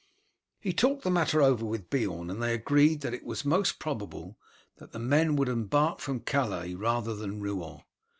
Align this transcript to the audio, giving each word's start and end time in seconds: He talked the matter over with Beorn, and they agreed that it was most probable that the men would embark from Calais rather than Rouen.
He 0.59 0.73
talked 0.73 1.03
the 1.03 1.11
matter 1.11 1.43
over 1.43 1.63
with 1.63 1.91
Beorn, 1.91 2.31
and 2.31 2.41
they 2.41 2.55
agreed 2.55 3.01
that 3.01 3.13
it 3.13 3.23
was 3.23 3.45
most 3.45 3.77
probable 3.77 4.35
that 4.77 4.93
the 4.93 4.97
men 4.99 5.35
would 5.35 5.47
embark 5.47 5.99
from 5.99 6.21
Calais 6.21 6.73
rather 6.73 7.15
than 7.15 7.39
Rouen. 7.39 7.81